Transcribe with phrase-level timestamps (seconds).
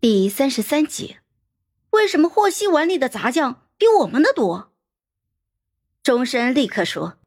[0.00, 1.18] 第三十三集，
[1.90, 4.72] 为什么霍希碗里的杂酱比我们的多？
[6.02, 7.18] 钟生立刻说：“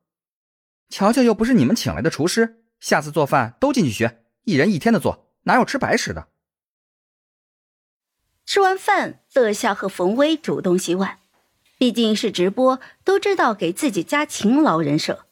[0.89, 6.29] 乔乔又不是你们请来的厨师，下次做饭都进去学，一人一天的做，哪有吃白食的？”
[8.43, 11.19] 吃完饭，乐夏和冯威主动洗碗，
[11.77, 15.27] 毕竟是直播，都知道给自己加勤劳人设。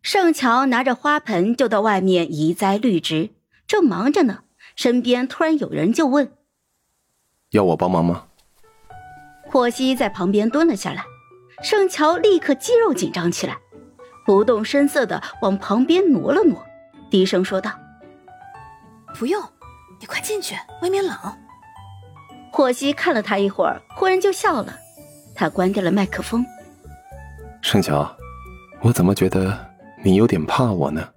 [0.00, 3.34] 盛乔拿着花盆就到外面移栽绿植，
[3.66, 4.44] 正忙着呢，
[4.74, 6.32] 身边突然有人就问
[7.54, 8.26] ：“要我帮忙吗？”
[9.50, 11.04] 霍希在旁边蹲了下来，
[11.62, 13.56] 盛乔立刻肌肉紧张起来，
[14.26, 16.64] 不动声色的往旁边挪了挪，
[17.10, 17.70] 低声说道
[19.16, 19.42] ：“不用，
[20.00, 21.16] 你快进去，外面冷。”
[22.52, 24.76] 霍希看了他一会儿，忽然就笑了。
[25.34, 26.44] 他关掉了麦克风。
[27.62, 28.16] 盛乔，
[28.82, 29.58] 我怎么觉得
[30.04, 31.08] 你有点怕我呢？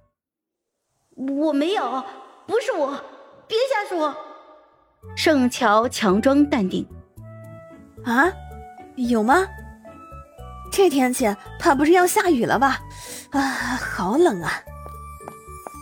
[1.16, 2.04] 我没有，
[2.46, 2.88] 不是我，
[3.46, 4.14] 别瞎说。
[5.16, 6.86] 盛乔强装淡定。
[8.04, 8.30] 啊，
[8.96, 9.46] 有吗？
[10.70, 11.26] 这天气
[11.58, 12.80] 怕不是要下雨了吧？
[13.30, 14.52] 啊，好冷啊！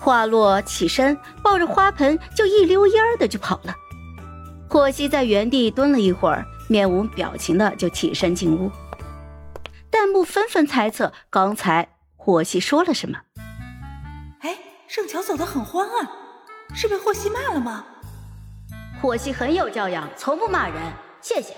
[0.01, 3.75] 话落，起身抱着花盆就一溜烟儿的就跑了。
[4.69, 8.71] 霍希在原地蹲了一会儿，面无表情的就起身进屋。
[9.91, 13.19] 弹幕纷纷猜测刚才霍希说了什么。
[14.41, 16.11] 哎，盛乔走得很慌啊，
[16.75, 17.85] 是被霍希骂了吗？
[19.01, 20.77] 霍希很有教养，从不骂人，
[21.21, 21.55] 谢谢。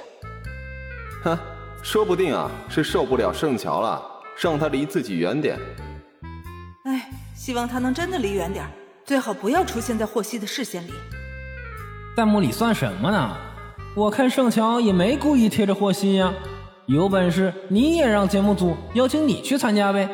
[1.23, 1.39] 哼，
[1.83, 4.03] 说不定啊，是受不了盛乔了，
[4.37, 5.59] 让他离自己远点。
[6.85, 8.67] 哎，希望他能真的离远点，
[9.05, 10.93] 最好不要出现在霍希的视线里。
[12.17, 13.37] 弹幕里算什么呢？
[13.95, 16.33] 我看盛乔也没故意贴着霍希呀。
[16.87, 20.09] 有本事你也让节目组邀请你去参加呗。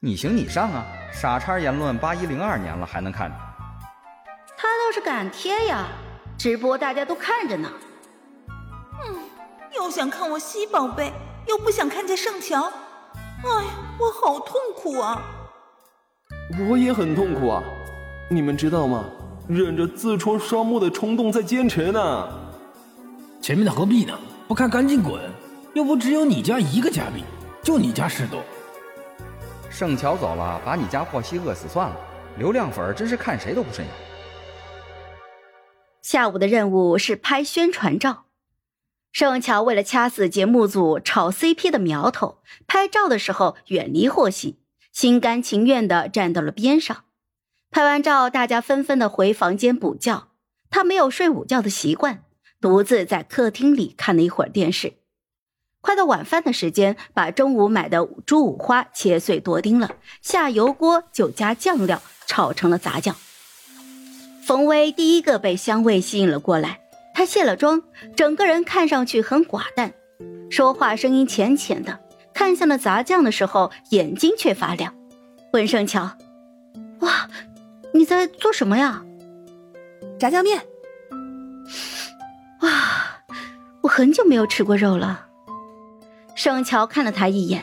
[0.00, 0.86] 你行你上啊！
[1.12, 3.30] 傻叉言论八一零二年了还能看？
[4.60, 5.86] 他倒是敢贴呀！
[6.36, 7.70] 直播大家都看着呢。
[8.48, 9.20] 嗯，
[9.76, 11.12] 又想看我希宝贝，
[11.46, 12.64] 又不想看见盛乔。
[12.64, 13.64] 哎，
[14.00, 15.22] 我好痛苦啊！
[16.68, 17.62] 我也很痛苦啊！
[18.28, 19.04] 你们知道吗？
[19.48, 22.28] 忍着自戳双目的冲动在坚持呢。
[23.40, 24.18] 前面的何必呢？
[24.48, 25.22] 不看赶紧滚！
[25.72, 27.22] 又不只有你家一个嘉宾，
[27.62, 28.42] 就你家事多。
[29.70, 31.96] 盛乔走了，把你家霍希饿死算了。
[32.38, 33.96] 流量粉真是看谁都不顺眼。
[36.02, 38.24] 下午的任务是拍宣传照。
[39.10, 44.58] 盛乔为了掐死节目组炒 CP 的苗头，拍照的时候远离霍希，
[44.92, 47.04] 心甘情愿的站到了边上。
[47.70, 50.28] 拍完照，大家纷纷的回房间补觉。
[50.70, 52.24] 他没有睡午觉的习惯，
[52.60, 54.94] 独自在客厅里看了一会儿电视。
[55.80, 63.16] 快到晚饭的时间，把中午买的猪五花切碎剁丁了，下油锅就加酱料，炒成了杂酱。
[64.48, 66.80] 冯威第一个被香味吸引了过来，
[67.12, 67.82] 他卸了妆，
[68.16, 69.92] 整个人看上去很寡淡，
[70.48, 72.00] 说话声音浅浅的，
[72.32, 74.94] 看向了杂酱的时候，眼睛却发亮。
[75.52, 76.10] 温盛乔，
[77.00, 77.28] 哇！
[77.92, 79.04] 你在做什么呀？
[80.18, 80.62] 炸酱面。
[82.62, 82.70] 哇，
[83.82, 85.26] 我很久没有吃过肉了。
[86.34, 87.62] 盛乔看了他一眼，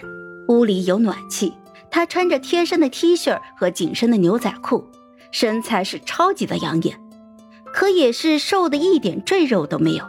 [0.50, 1.52] 屋里有暖气，
[1.90, 4.88] 他穿着贴身的 T 恤和紧身的牛仔裤，
[5.38, 6.98] 身材是超级的养眼，
[7.74, 10.06] 可也是瘦的一点赘肉都没有。